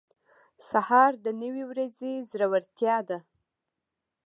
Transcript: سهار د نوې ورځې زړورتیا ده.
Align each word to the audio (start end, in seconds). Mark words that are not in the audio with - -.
سهار 0.69 1.11
د 1.25 1.27
نوې 1.41 1.63
ورځې 1.71 2.11
زړورتیا 2.29 2.97
ده. 3.09 3.17